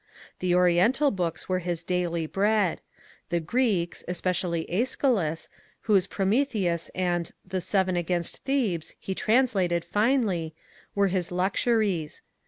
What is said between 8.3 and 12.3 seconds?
Thebes" he translated finely) were his luxuries.